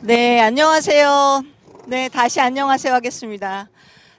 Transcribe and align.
네, 0.00 0.40
안녕하세요. 0.40 1.42
네, 1.86 2.08
다시 2.08 2.40
안녕하세요 2.40 2.92
하겠습니다. 2.92 3.70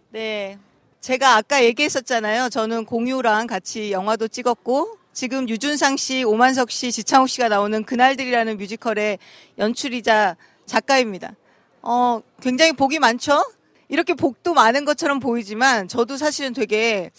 네, 0.09 0.58
제가 1.00 1.36
아까 1.36 1.63
얘기했었잖아요. 1.63 2.50
저는 2.50 2.86
공유랑 2.86 3.48
같이 3.48 3.92
영화도 3.92 4.28
찍었고, 4.28 4.98
지금 5.14 5.48
유준상 5.48 5.98
씨, 5.98 6.24
오만석 6.24 6.72
씨, 6.72 6.92
지창욱 6.92 7.30
씨가 7.30 7.50
나오는 7.50 7.84
그날들이라는 7.84 8.58
뮤지컬의 8.58 9.20
연출이자 9.58 10.38
작가입니다. 10.66 11.36
어, 11.82 12.21
굉장히 12.42 12.73
복이 12.73 13.00
많죠? 13.00 13.44
이렇게 13.88 14.14
복도 14.14 14.54
많은 14.54 14.86
것처럼 14.86 15.20
보이지만, 15.20 15.88
저도 15.88 16.18
사실은 16.18 16.54
되게 16.54 17.12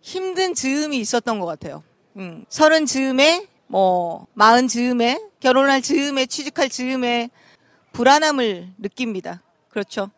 힘든 0.00 0.54
즈음이 0.54 0.98
있었던 0.98 1.40
것 1.40 1.46
같아요. 1.46 1.82
음, 2.16 2.44
서른 2.48 2.86
즈음에, 2.86 3.46
뭐, 3.66 4.26
마흔 4.34 4.68
즈음에, 4.68 5.20
결혼할 5.40 5.82
즈음에, 5.82 6.26
취직할 6.26 6.68
즈음에, 6.68 7.30
불안함을 7.94 8.74
느낍니다. 8.78 9.42
그렇죠. 9.70 10.10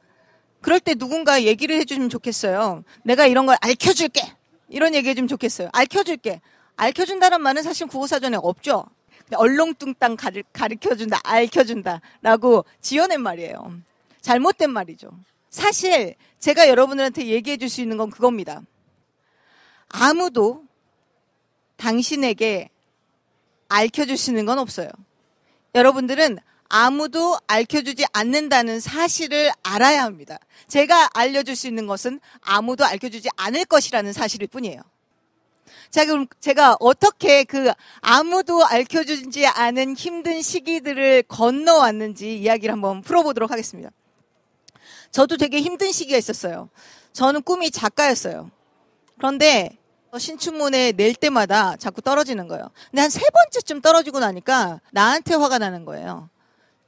그럴 0.62 0.80
때 0.80 0.94
누군가 0.94 1.44
얘기를 1.44 1.76
해주면 1.76 2.08
좋겠어요. 2.08 2.82
내가 3.04 3.26
이런 3.26 3.46
걸 3.46 3.56
알려줄게. 3.60 4.22
이런 4.68 4.94
얘기 4.94 5.08
해주면 5.10 5.28
좋겠어요. 5.28 5.68
알려줄게. 5.72 6.40
알려준다는 6.76 7.40
말은 7.40 7.62
사실 7.62 7.86
국어사전에 7.86 8.38
없죠. 8.42 8.86
얼렁뚱땅 9.34 10.16
가르쳐준다, 10.52 11.20
알려준다. 11.22 12.00
라고 12.22 12.64
지어낸 12.80 13.20
말이에요. 13.22 13.80
잘못된 14.22 14.70
말이죠. 14.70 15.10
사실 15.50 16.16
제가 16.38 16.68
여러분들한테 16.68 17.26
얘기해 17.26 17.56
줄 17.58 17.68
수 17.68 17.80
있는 17.80 17.96
건 17.96 18.10
그겁니다. 18.10 18.62
아무도 19.88 20.64
당신에게 21.76 22.70
알려줄 23.68 24.16
수 24.16 24.30
있는 24.30 24.46
건 24.46 24.58
없어요. 24.58 24.88
여러분들은 25.74 26.38
아무도 26.68 27.38
알려주지 27.46 28.06
않는다는 28.12 28.80
사실을 28.80 29.52
알아야 29.62 30.04
합니다. 30.04 30.38
제가 30.68 31.10
알려줄 31.14 31.56
수 31.56 31.66
있는 31.66 31.86
것은 31.86 32.20
아무도 32.40 32.84
알려주지 32.84 33.28
않을 33.36 33.64
것이라는 33.66 34.12
사실일 34.12 34.48
뿐이에요. 34.48 34.80
자, 35.90 36.04
그럼 36.04 36.26
제가 36.40 36.76
어떻게 36.80 37.44
그 37.44 37.72
아무도 38.00 38.64
알려주지 38.66 39.46
않은 39.46 39.94
힘든 39.96 40.42
시기들을 40.42 41.24
건너왔는지 41.24 42.38
이야기를 42.38 42.72
한번 42.72 43.02
풀어보도록 43.02 43.50
하겠습니다. 43.50 43.90
저도 45.12 45.36
되게 45.36 45.60
힘든 45.60 45.92
시기가 45.92 46.18
있었어요. 46.18 46.68
저는 47.12 47.42
꿈이 47.42 47.70
작가였어요. 47.70 48.50
그런데 49.16 49.78
신춘문에 50.18 50.92
낼 50.92 51.14
때마다 51.14 51.76
자꾸 51.76 52.00
떨어지는 52.02 52.48
거예요. 52.48 52.70
근데 52.90 53.02
한 53.02 53.10
세 53.10 53.20
번째쯤 53.30 53.80
떨어지고 53.80 54.18
나니까 54.18 54.80
나한테 54.92 55.34
화가 55.34 55.58
나는 55.58 55.84
거예요. 55.84 56.28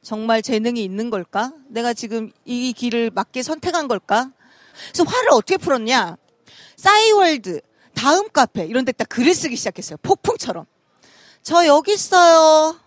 정말 0.03 0.43
재능이 0.43 0.83
있는 0.83 1.11
걸까? 1.11 1.53
내가 1.69 1.93
지금 1.93 2.31
이 2.45 2.73
길을 2.73 3.11
맞게 3.15 3.43
선택한 3.43 3.89
걸까? 3.89 4.31
그래서 4.93 5.05
화를 5.05 5.31
어떻게 5.33 5.57
풀었냐? 5.57 6.17
싸이월드, 6.77 7.61
다음 7.95 8.29
카페 8.31 8.65
이런 8.65 8.85
데 8.85 8.93
딱 8.93 9.09
글을 9.09 9.35
쓰기 9.35 9.57
시작했어요. 9.57 9.97
폭풍처럼. 10.03 10.65
저 11.43 11.67
여기 11.67 11.93
있어요. 11.95 12.79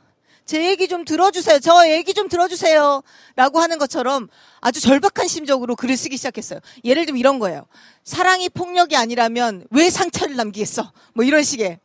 제 0.46 0.68
얘기 0.68 0.88
좀 0.88 1.06
들어주세요. 1.06 1.60
저 1.60 1.88
얘기 1.90 2.14
좀 2.14 2.28
들어주세요. 2.28 3.04
라고 3.36 3.60
하는 3.60 3.78
것처럼 3.78 4.28
아주 4.60 4.82
절박한 4.82 5.28
심정으로 5.28 5.76
글을 5.76 5.96
쓰기 5.98 6.18
시작했어요. 6.18 6.60
예를 6.84 7.06
들면 7.06 7.20
이런 7.20 7.40
거예요. 7.40 7.66
사랑이 8.04 8.50
폭력이 8.50 8.96
아니라면 8.96 9.66
왜 9.70 9.90
상처를 9.90 10.36
남기겠어? 10.36 10.92
뭐 11.14 11.24
이런 11.24 11.44
식의. 11.44 11.80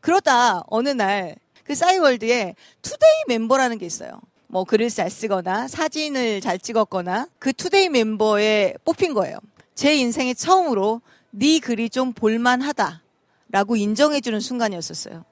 그러다 0.00 0.62
어느 0.68 0.90
날 0.90 1.36
그 1.66 1.74
싸이월드에 1.74 2.54
today 2.82 3.24
멤버라는 3.28 3.78
게 3.78 3.86
있어요. 3.86 4.20
뭐 4.46 4.64
글을 4.64 4.88
잘 4.88 5.10
쓰거나 5.10 5.68
사진을 5.68 6.40
잘 6.40 6.58
찍었거나 6.58 7.28
그 7.38 7.52
today 7.52 7.88
멤버에 7.88 8.74
뽑힌 8.84 9.12
거예요. 9.12 9.38
제 9.74 9.94
인생에 9.94 10.34
처음으로 10.34 11.00
네 11.30 11.58
글이 11.58 11.90
좀 11.90 12.12
볼만하다라고 12.12 13.76
인정해주는 13.76 14.40
순간이었었어요. 14.40 15.24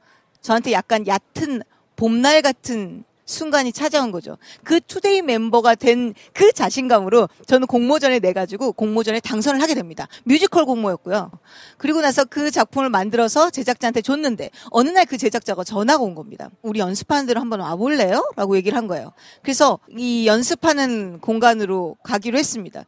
저한테 0.42 0.72
약간 0.72 1.06
얕은 1.06 1.62
봄날 1.96 2.42
같은 2.42 3.04
순간이 3.24 3.72
찾아온 3.72 4.10
거죠. 4.10 4.36
그 4.62 4.80
today 4.80 5.22
멤버가 5.22 5.74
된 5.74 6.14
그 6.32 6.52
자신감으로 6.52 7.28
저는 7.46 7.66
공모전에 7.66 8.18
내가지고 8.18 8.72
공모전에 8.72 9.20
당선을 9.20 9.62
하게 9.62 9.74
됩니다. 9.74 10.08
뮤지컬 10.24 10.64
공모였고요. 10.64 11.30
그리고 11.78 12.00
나서 12.00 12.24
그 12.24 12.50
작품을 12.50 12.90
만들어서 12.90 13.50
제작자한테 13.50 14.00
줬는데 14.02 14.50
어느 14.70 14.88
날 14.90 15.04
그 15.04 15.18
제작자가 15.18 15.64
전화가 15.64 16.02
온 16.02 16.14
겁니다. 16.14 16.48
우리 16.62 16.80
연습하는 16.80 17.26
데로 17.26 17.40
한번 17.40 17.60
와볼래요? 17.60 18.30
라고 18.36 18.56
얘기를 18.56 18.76
한 18.76 18.86
거예요. 18.86 19.12
그래서 19.42 19.78
이 19.96 20.26
연습하는 20.26 21.20
공간으로 21.20 21.96
가기로 22.02 22.38
했습니다. 22.38 22.84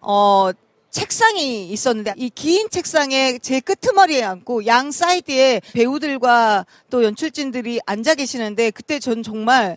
어, 0.00 0.50
책상이 0.94 1.70
있었는데 1.70 2.14
이 2.16 2.30
긴 2.30 2.70
책상에 2.70 3.38
제 3.38 3.58
끄트머리에 3.58 4.22
앉고 4.22 4.64
양 4.66 4.92
사이드에 4.92 5.60
배우들과 5.72 6.66
또 6.88 7.02
연출진들이 7.02 7.80
앉아 7.84 8.14
계시는데 8.14 8.70
그때 8.70 9.00
전 9.00 9.24
정말 9.24 9.76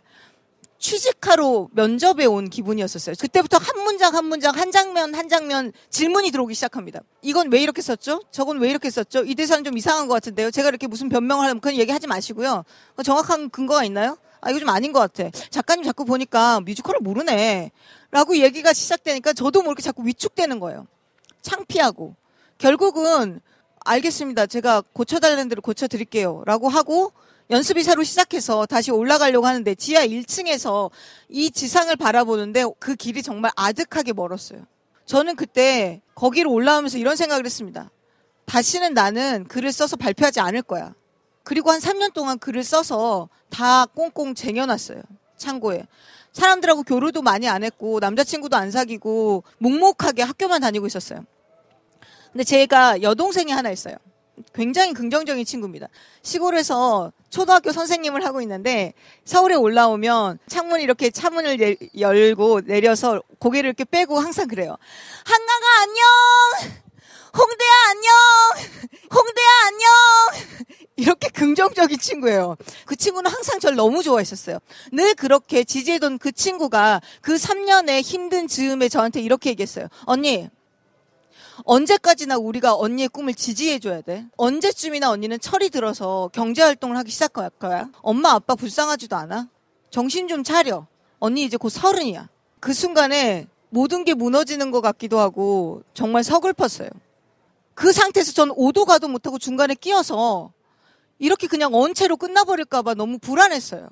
취직하러 0.78 1.70
면접에 1.72 2.26
온 2.26 2.52
기분이었었어요. 2.52 3.16
그때부터 3.20 3.58
한 3.58 3.84
문장 3.84 4.14
한 4.14 4.26
문장 4.26 4.56
한 4.56 4.72
장면 4.72 5.16
한 5.16 5.28
장면 5.28 5.74
질문이 5.90 6.30
들어오기 6.30 6.54
시작합니다. 6.54 7.00
이건 7.24 7.52
왜 7.52 7.62
이렇게 7.64 7.82
썼죠? 7.82 8.22
저건 8.30 8.60
왜 8.60 8.70
이렇게 8.70 8.92
썼죠? 8.92 9.24
이 9.26 9.34
대사는 9.34 9.64
좀 9.64 9.76
이상한 9.76 10.08
것 10.08 10.14
같은데요. 10.14 10.52
제가 10.52 10.70
이렇게 10.70 10.86
무슨 10.86 11.10
변명을 11.10 11.46
하면 11.46 11.62
그런 11.62 11.78
얘기하지 11.78 12.06
마시고요. 12.06 12.64
정확한 13.04 13.50
근거가 13.50 13.84
있나요? 13.86 14.18
아 14.40 14.52
이거 14.52 14.60
좀 14.60 14.70
아닌 14.70 14.94
것 14.94 15.00
같아. 15.00 15.32
작가님 15.50 15.84
자꾸 15.84 16.06
보니까 16.06 16.60
뮤지컬을 16.60 17.00
모르네. 17.02 17.72
라고 18.12 18.38
얘기가 18.38 18.72
시작되니까 18.72 19.34
저도 19.34 19.64
모르게 19.64 19.82
자꾸 19.82 20.06
위축되는 20.06 20.60
거예요. 20.60 20.86
창피하고 21.48 22.16
결국은 22.58 23.40
알겠습니다. 23.86 24.48
제가 24.48 24.84
고쳐달라는 24.92 25.48
대로 25.48 25.62
고쳐드릴게요. 25.62 26.44
라고 26.46 26.68
하고 26.68 27.14
연습이 27.50 27.84
새로 27.84 28.04
시작해서 28.04 28.66
다시 28.66 28.92
올라가려고 28.92 29.48
하는데 29.48 29.74
지하 29.76 30.06
1층에서 30.06 30.92
이 31.30 31.50
지상을 31.50 31.96
바라보는데 31.96 32.66
그 32.80 32.96
길이 32.96 33.24
정말 33.24 33.52
아득하게 33.56 34.12
멀었어요. 34.12 34.66
저는 35.06 35.38
그때 35.38 36.02
거기로 36.16 36.52
올라오면서 36.52 36.98
이런 36.98 37.16
생각을 37.16 37.46
했습니다. 37.46 37.90
다시는 38.46 38.94
나는 38.94 39.46
글을 39.48 39.72
써서 39.72 39.96
발표하지 39.96 40.42
않을 40.42 40.64
거야. 40.64 40.94
그리고 41.44 41.72
한 41.72 41.80
3년 41.80 42.14
동안 42.14 42.38
글을 42.40 42.66
써서 42.66 43.30
다 43.50 43.86
꽁꽁 43.86 44.36
쟁여놨어요. 44.36 45.02
창고에. 45.38 45.88
사람들하고 46.34 46.84
교류도 46.84 47.22
많이 47.22 47.48
안 47.48 47.64
했고 47.64 48.00
남자친구도 48.02 48.58
안 48.58 48.70
사귀고 48.70 49.44
묵묵하게 49.60 50.24
학교만 50.24 50.60
다니고 50.62 50.88
있었어요. 50.88 51.26
근데 52.32 52.44
제가 52.44 53.02
여동생이 53.02 53.52
하나 53.52 53.72
있어요. 53.72 53.96
굉장히 54.54 54.94
긍정적인 54.94 55.46
친구입니다. 55.46 55.88
시골에서 56.22 57.12
초등학교 57.30 57.72
선생님을 57.72 58.24
하고 58.26 58.42
있는데 58.42 58.94
서울에 59.26 59.56
올라오면 59.56 60.40
창문 60.48 60.82
이렇게 60.82 61.10
차문을 61.10 61.58
내, 61.58 61.76
열고 61.98 62.62
내려서 62.62 63.22
고개를 63.40 63.70
이렇게 63.70 63.84
빼고 63.84 64.20
항상 64.20 64.48
그래요. 64.48 64.78
한강아 65.26 65.82
안녕. 65.82 66.78
홍대야 67.36 67.72
안녕. 67.90 68.14
홍대야 69.14 69.48
안녕. 69.68 70.68
이렇게 70.96 71.30
긍정적인 71.30 72.00
친구예요. 72.00 72.58
그 72.86 72.96
친구는 72.96 73.30
항상 73.30 73.60
저를 73.60 73.76
너무 73.76 74.02
좋아했었어요. 74.02 74.58
늘 74.92 75.14
그렇게 75.14 75.64
지지해던 75.64 76.18
그 76.18 76.32
친구가 76.32 77.02
그 77.22 77.36
3년의 77.36 78.02
힘든 78.02 78.48
즈음에 78.48 78.90
저한테 78.90 79.22
이렇게 79.22 79.52
얘기했어요. 79.52 79.88
언니, 80.06 80.50
언제까지나 81.64 82.38
우리가 82.38 82.76
언니의 82.76 83.10
꿈을 83.10 83.34
지지해줘야 83.34 84.02
돼? 84.02 84.26
언제쯤이나 84.38 85.10
언니는 85.10 85.40
철이 85.40 85.70
들어서 85.70 86.30
경제활동을 86.34 86.98
하기 86.98 87.12
시작할 87.12 87.50
거야? 87.52 87.90
엄마, 88.02 88.32
아빠 88.32 88.56
불쌍하지도 88.56 89.16
않아? 89.16 89.50
정신 89.90 90.28
좀 90.28 90.44
차려. 90.44 90.88
언니 91.20 91.44
이제 91.44 91.58
곧 91.58 91.70
서른이야. 91.70 92.30
그 92.60 92.74
순간에 92.74 93.48
모든 93.70 94.06
게 94.06 94.14
무너지는 94.14 94.72
것 94.72 94.82
같기도 94.82 95.20
하고 95.20 95.84
정말 95.94 96.24
서글펐어요. 96.24 96.90
그 97.74 97.92
상태에서 97.92 98.32
전 98.32 98.52
오도 98.56 98.86
가도 98.86 99.08
못하고 99.08 99.38
중간에 99.38 99.76
끼어서 99.76 100.52
이렇게 101.20 101.48
그냥 101.48 101.74
언체로 101.74 102.18
끝나버릴까봐 102.18 102.94
너무 102.94 103.20
불안했어요. 103.20 103.90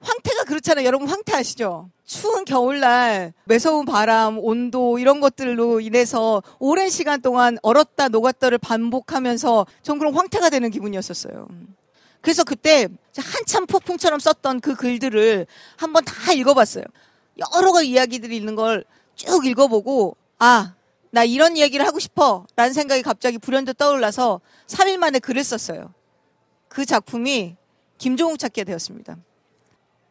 황태가 0.00 0.44
그렇잖아요. 0.44 0.86
여러분 0.86 1.08
황태 1.08 1.34
아시죠? 1.34 1.90
추운 2.04 2.44
겨울날 2.44 3.32
매서운 3.44 3.84
바람, 3.84 4.38
온도 4.38 4.98
이런 4.98 5.20
것들로 5.20 5.80
인해서 5.80 6.42
오랜 6.58 6.88
시간 6.88 7.20
동안 7.20 7.58
얼었다 7.62 8.08
녹았다를 8.08 8.58
반복하면서 8.58 9.66
전 9.82 9.98
그런 9.98 10.14
황태가 10.14 10.50
되는 10.50 10.70
기분이었었어요. 10.70 11.48
그래서 12.20 12.44
그때 12.44 12.88
한참 13.16 13.66
폭풍처럼 13.66 14.20
썼던 14.20 14.60
그 14.60 14.74
글들을 14.74 15.46
한번 15.76 16.04
다 16.04 16.32
읽어봤어요. 16.32 16.84
여러 17.56 17.72
가지 17.72 17.88
이야기들이 17.90 18.36
있는 18.36 18.54
걸 18.54 18.84
쭉 19.18 19.44
읽어보고 19.44 20.16
아, 20.38 20.74
나 21.10 21.24
이런 21.24 21.56
이야기를 21.56 21.84
하고 21.84 21.98
싶어 21.98 22.46
라는 22.54 22.72
생각이 22.72 23.02
갑자기 23.02 23.36
불현듯 23.36 23.76
떠올라서 23.76 24.40
3일 24.68 24.96
만에 24.96 25.18
글을 25.18 25.42
썼어요. 25.42 25.92
그 26.68 26.86
작품이 26.86 27.56
김종욱 27.98 28.38
찾게 28.38 28.62
되었습니다. 28.64 29.16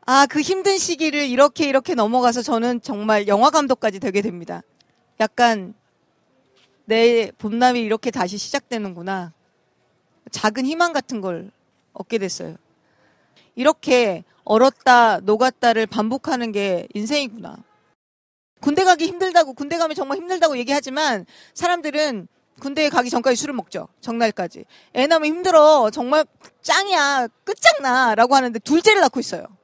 아, 0.10 0.26
그 0.26 0.40
힘든 0.40 0.78
시기를 0.78 1.28
이렇게 1.28 1.68
이렇게 1.68 1.94
넘어가서 1.94 2.42
저는 2.42 2.80
정말 2.82 3.28
영화 3.28 3.50
감독까지 3.50 4.00
되게 4.00 4.22
됩니다. 4.22 4.62
약간 5.20 5.74
내 6.86 7.30
봄남이 7.38 7.82
이렇게 7.82 8.10
다시 8.10 8.38
시작되는구나. 8.38 9.34
작은 10.32 10.66
희망 10.66 10.94
같은 10.94 11.20
걸 11.20 11.52
얻게 11.92 12.20
됐어요. 12.20 12.56
이렇게 13.56 14.24
얼었다 14.46 15.20
녹았다를 15.20 15.88
반복하는 15.88 16.54
게 16.54 16.88
인생이구나. 16.94 17.58
군대 18.62 18.86
가기 18.86 19.08
힘들다고 19.08 19.56
군대 19.56 19.78
가면 19.78 19.94
정말 19.94 20.20
힘들다고 20.20 20.58
얘기하지만 20.58 21.26
사람들은 21.54 22.30
군대에 22.62 22.88
가기 22.88 23.10
전까지 23.10 23.36
술을 23.36 23.54
먹죠. 23.56 23.90
정날까지. 24.00 24.64
애 24.96 25.06
낳으면 25.06 25.28
힘들어. 25.28 25.90
정말 25.92 26.26
짱이야. 26.62 27.28
끝장나 27.44 28.16
라고 28.16 28.36
하는데 28.36 28.58
둘째를 28.60 29.02
낳고 29.02 29.20
있어요. 29.20 29.57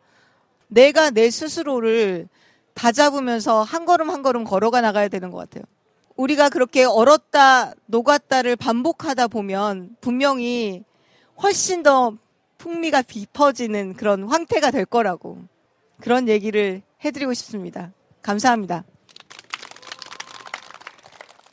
내가 0.73 1.11
내 1.11 1.29
스스로를 1.29 2.27
다잡으면서 2.73 3.61
한 3.61 3.85
걸음 3.85 4.09
한 4.09 4.23
걸음 4.23 4.43
걸어가 4.43 4.81
나가야 4.81 5.07
되는 5.07 5.29
것 5.29 5.37
같아요. 5.37 5.63
우리가 6.15 6.49
그렇게 6.49 6.83
얼었다 6.83 7.73
녹았다를 7.85 8.55
반복하다 8.55 9.27
보면 9.27 9.95
분명히 10.01 10.83
훨씬 11.41 11.83
더 11.83 12.17
풍미가 12.57 13.03
깊어지는 13.03 13.93
그런 13.93 14.23
황태가 14.23 14.71
될 14.71 14.85
거라고 14.85 15.39
그런 15.99 16.27
얘기를 16.27 16.81
해드리고 17.03 17.33
싶습니다. 17.33 17.91
감사합니다. 18.21 18.83